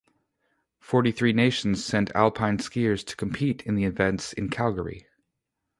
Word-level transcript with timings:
Forty-three 0.79 1.31
nations 1.31 1.85
sent 1.85 2.11
alpine 2.15 2.57
skiers 2.57 3.05
to 3.05 3.15
compete 3.15 3.61
in 3.67 3.75
the 3.75 3.83
events 3.83 4.33
in 4.33 4.49
Calgary. 4.49 5.05